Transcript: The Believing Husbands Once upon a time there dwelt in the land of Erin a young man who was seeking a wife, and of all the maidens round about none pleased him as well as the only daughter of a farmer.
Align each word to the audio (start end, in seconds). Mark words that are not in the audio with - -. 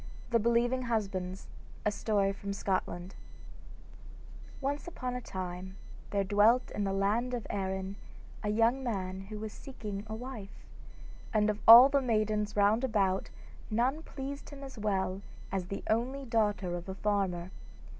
The 0.31 0.39
Believing 0.39 0.81
Husbands 0.81 1.45
Once 1.85 2.03
upon 4.87 5.13
a 5.15 5.21
time 5.21 5.77
there 6.09 6.23
dwelt 6.23 6.71
in 6.71 6.83
the 6.85 6.91
land 6.91 7.35
of 7.35 7.45
Erin 7.51 7.97
a 8.41 8.49
young 8.49 8.83
man 8.83 9.21
who 9.27 9.37
was 9.37 9.53
seeking 9.53 10.03
a 10.07 10.15
wife, 10.15 10.65
and 11.31 11.51
of 11.51 11.59
all 11.67 11.87
the 11.87 12.01
maidens 12.01 12.55
round 12.55 12.83
about 12.83 13.29
none 13.69 14.01
pleased 14.01 14.49
him 14.49 14.63
as 14.63 14.75
well 14.75 15.21
as 15.51 15.67
the 15.67 15.83
only 15.87 16.25
daughter 16.25 16.75
of 16.75 16.89
a 16.89 16.95
farmer. 16.95 17.51